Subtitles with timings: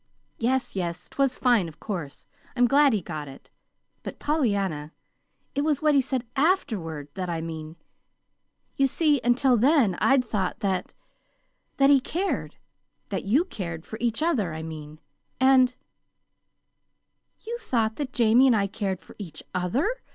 [0.39, 2.25] "Yes, yes, 'twas fine, of course.
[2.55, 3.51] I'm glad he got it.
[4.01, 4.93] But Pollyanna,
[5.53, 7.75] it was what he said AFTERWARD that I mean.
[8.77, 10.95] You see, until then I'd thought that
[11.77, 12.55] that he cared
[13.09, 14.99] that you cared for each other, I mean;
[15.39, 15.75] and"
[17.47, 19.87] "You thought that Jamie and I cared for each other!"